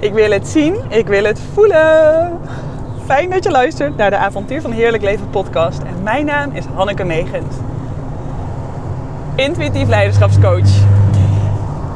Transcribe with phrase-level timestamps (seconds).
[0.00, 2.38] Ik wil het zien, ik wil het voelen.
[3.04, 5.78] Fijn dat je luistert naar de Avontuur van Heerlijk Leven podcast.
[5.78, 7.54] En mijn naam is Hanneke Megens.
[9.34, 10.68] Intuïtief leiderschapscoach.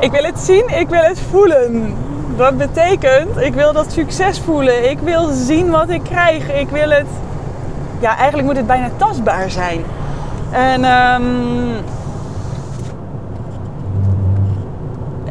[0.01, 1.95] Ik wil het zien, ik wil het voelen.
[2.37, 4.91] Dat betekent, ik wil dat succes voelen.
[4.91, 6.53] Ik wil zien wat ik krijg.
[6.53, 7.07] Ik wil het...
[8.01, 9.85] Ja, eigenlijk moet het bijna tastbaar zijn.
[10.51, 10.85] En...
[10.85, 12.01] Um,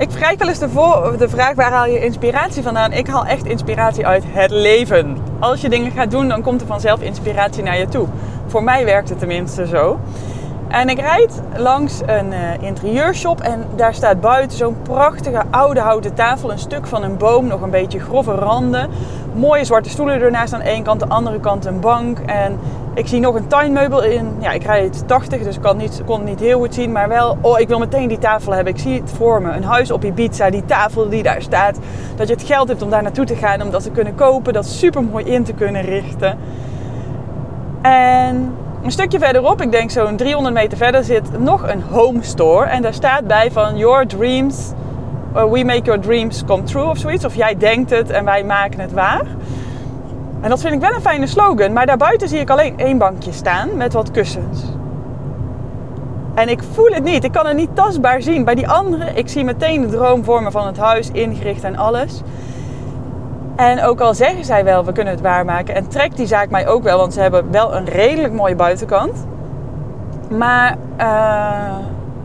[0.02, 2.94] Ik krijg wel eens de, de, vraag waar haal je inspiratie vandaan?
[2.94, 5.18] Ik haal echt inspiratie uit het leven.
[5.40, 8.08] Als je dingen gaat doen, dan komt er vanzelf inspiratie naar je toe.
[8.48, 10.00] Voor mij werkt het tenminste zo.
[10.72, 16.14] En ik rijd langs een uh, interieurshop en daar staat buiten zo'n prachtige oude houten
[16.14, 16.52] tafel.
[16.52, 18.90] Een stuk van een boom, nog een beetje grove randen.
[19.34, 22.20] Mooie zwarte stoelen ernaast aan één kant, aan de andere kant een bank.
[22.20, 22.60] En
[22.94, 24.36] ik zie nog een tuinmeubel in.
[24.40, 26.92] Ja, ik rijd 80, dus ik kon, niet, kon het niet heel goed zien.
[26.92, 28.74] Maar wel, oh, ik wil meteen die tafel hebben.
[28.74, 29.52] Ik zie het voor me.
[29.52, 31.78] Een huis op Ibiza, die tafel die daar staat.
[32.16, 34.54] Dat je het geld hebt om daar naartoe te gaan, om dat te kunnen kopen.
[34.54, 36.38] Dat super mooi in te kunnen richten.
[37.82, 42.66] En een stukje verderop, ik denk zo'n 300 meter verder, zit nog een home store.
[42.66, 44.72] En daar staat bij van Your dreams,
[45.34, 47.26] we make your dreams come true of zoiets.
[47.26, 49.26] Of jij denkt het en wij maken het waar.
[50.42, 51.74] En dat vind ik wel een fijne slogan.
[51.74, 54.64] Maar daarbuiten zie ik alleen één bankje staan met wat kussens.
[56.36, 57.24] En ik voel het niet.
[57.24, 58.44] Ik kan het niet tastbaar zien.
[58.44, 62.22] Bij die andere, ik zie meteen de droomvormen van het huis ingericht en alles.
[63.62, 65.76] En ook al zeggen zij wel, we kunnen het waarmaken.
[65.76, 69.26] En trekt die zaak mij ook wel, want ze hebben wel een redelijk mooie buitenkant.
[70.30, 71.78] Maar uh,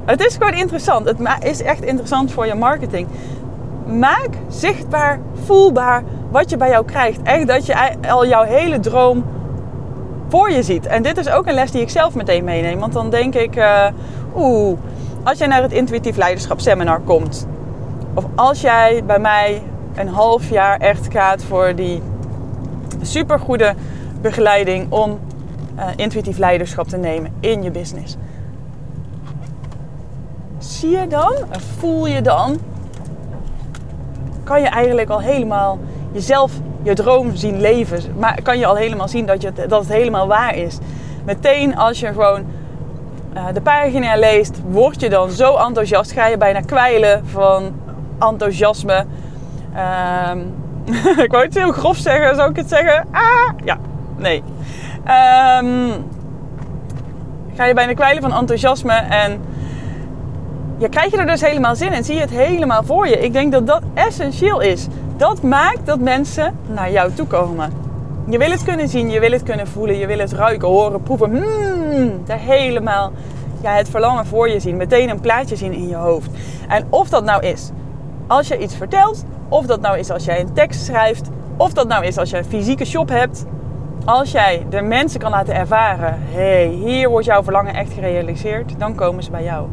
[0.04, 1.06] het is gewoon interessant.
[1.06, 3.08] Het is echt interessant voor je marketing.
[3.86, 7.22] Maak zichtbaar, voelbaar wat je bij jou krijgt.
[7.22, 9.24] Echt dat je al jouw hele droom
[10.28, 10.86] voor je ziet.
[10.86, 12.78] En dit is ook een les die ik zelf meteen meeneem.
[12.78, 13.86] Want dan denk ik, uh,
[14.36, 14.78] oeh,
[15.22, 17.46] als jij naar het intuïtief leiderschap seminar komt.
[18.14, 19.62] Of als jij bij mij
[19.96, 22.02] een half jaar echt gaat voor die
[23.02, 23.74] supergoede
[24.20, 25.18] begeleiding om
[25.76, 28.16] uh, intuïtief leiderschap te nemen in je business.
[30.58, 31.32] Zie je dan,
[31.78, 32.58] voel je dan,
[34.44, 35.78] kan je eigenlijk al helemaal
[36.12, 38.00] jezelf, je droom zien leven.
[38.18, 40.78] Maar kan je al helemaal zien dat, je dat het helemaal waar is.
[41.24, 42.44] Meteen als je gewoon
[43.34, 46.12] uh, de pagina leest, word je dan zo enthousiast.
[46.12, 47.74] Ga je bijna kwijlen van
[48.18, 49.06] enthousiasme.
[50.30, 50.54] Um,
[51.24, 53.06] ik wou het heel grof zeggen, zou ik het zeggen?
[53.10, 53.78] Ah, ja,
[54.16, 54.42] nee.
[54.96, 56.04] Um,
[57.54, 59.40] ga je bijna kwijlen van enthousiasme en
[60.78, 62.04] je er dus helemaal zin in.
[62.04, 63.18] Zie je het helemaal voor je.
[63.18, 64.86] Ik denk dat dat essentieel is.
[65.16, 67.72] Dat maakt dat mensen naar jou toe komen.
[68.28, 71.02] Je wil het kunnen zien, je wil het kunnen voelen, je wil het ruiken, horen,
[71.02, 71.30] proeven.
[71.30, 73.12] Hmm, er helemaal
[73.62, 74.76] ja, het verlangen voor je zien.
[74.76, 76.30] Meteen een plaatje zien in je hoofd.
[76.68, 77.70] En of dat nou is
[78.26, 81.88] als je iets vertelt, of dat nou is als jij een tekst schrijft, of dat
[81.88, 83.44] nou is als je een fysieke shop hebt.
[84.04, 88.78] Als jij de mensen kan laten ervaren, hé, hey, hier wordt jouw verlangen echt gerealiseerd,
[88.78, 89.68] dan komen ze bij jou.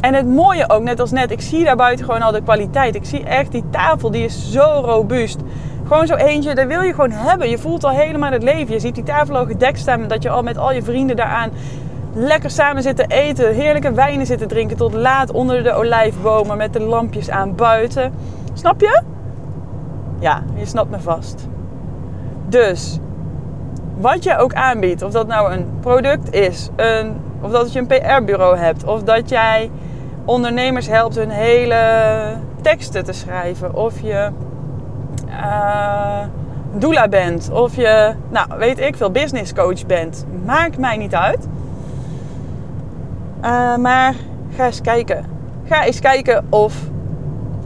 [0.00, 2.94] En het mooie ook, net als net, ik zie daar buiten gewoon al de kwaliteit.
[2.94, 5.40] Ik zie echt die tafel, die is zo robuust.
[5.86, 7.50] Gewoon zo eentje, dat wil je gewoon hebben.
[7.50, 8.74] Je voelt al helemaal het leven.
[8.74, 10.08] Je ziet die tafel al gedekt staan.
[10.08, 11.50] Dat je al met al je vrienden daaraan
[12.14, 13.54] lekker samen zitten eten.
[13.54, 18.12] Heerlijke wijnen zitten drinken tot laat onder de olijfbomen met de lampjes aan buiten.
[18.52, 19.02] Snap je?
[20.18, 21.48] Ja, je snapt me vast.
[22.48, 22.98] Dus,
[23.98, 27.86] wat je ook aanbiedt, of dat nou een product is, een, of dat je een
[27.86, 29.70] PR-bureau hebt, of dat jij
[30.24, 31.76] ondernemers helpt hun hele
[32.60, 33.74] teksten te schrijven.
[33.74, 34.30] Of je
[35.28, 36.20] uh,
[36.78, 37.50] doula bent.
[37.52, 40.26] Of je, nou weet ik veel, business coach bent.
[40.44, 41.48] Maakt mij niet uit.
[43.44, 44.14] Uh, maar
[44.56, 45.24] ga eens kijken.
[45.64, 46.76] Ga eens kijken of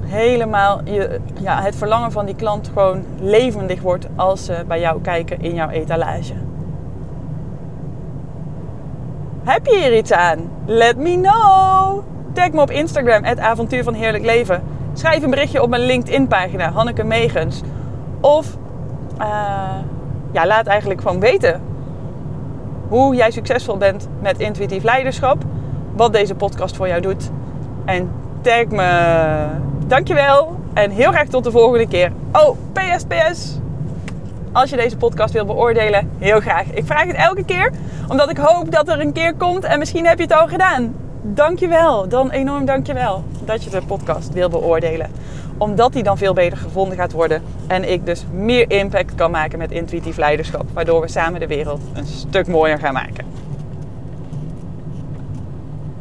[0.05, 5.01] helemaal je, ja, het verlangen van die klant gewoon levendig wordt als ze bij jou
[5.01, 6.35] kijken in jouw etalage.
[9.45, 10.39] Heb je hier iets aan?
[10.67, 12.03] Let me know!
[12.33, 14.63] Tag me op Instagram, het avontuur van heerlijk leven.
[14.93, 17.61] Schrijf een berichtje op mijn LinkedIn-pagina, Hanneke Megens.
[18.21, 18.57] Of
[19.21, 19.27] uh,
[20.33, 21.61] ja, laat eigenlijk gewoon weten
[22.89, 25.45] hoe jij succesvol bent met intuïtief leiderschap.
[25.99, 27.31] Wat deze podcast voor jou doet.
[27.85, 28.11] En
[28.41, 29.47] tag me.
[29.87, 30.57] Dankjewel.
[30.75, 32.13] En heel graag tot de volgende keer.
[32.33, 33.59] Oh, PS, PS.
[34.53, 36.67] Als je deze podcast wil beoordelen, heel graag.
[36.73, 37.73] Ik vraag het elke keer,
[38.09, 40.95] omdat ik hoop dat er een keer komt en misschien heb je het al gedaan
[41.23, 42.09] dankjewel.
[42.09, 45.11] Dan enorm dankjewel dat je de podcast wil beoordelen.
[45.59, 47.43] Omdat die dan veel beter gevonden gaat worden.
[47.67, 50.65] En ik dus meer impact kan maken met intuïtief leiderschap.
[50.73, 53.38] Waardoor we samen de wereld een stuk mooier gaan maken.